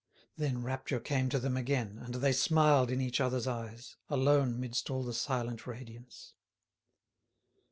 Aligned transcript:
Then 0.35 0.63
rapture 0.63 0.99
came 0.99 1.29
to 1.29 1.37
them 1.37 1.55
again, 1.55 1.99
and 1.99 2.15
they 2.15 2.31
smiled 2.33 2.89
in 2.89 3.01
each 3.01 3.21
other's 3.21 3.45
eyes, 3.45 3.97
alone 4.09 4.55
amidst 4.55 4.89
all 4.89 5.03
the 5.03 5.13
silent 5.13 5.67
radiance. 5.67 6.33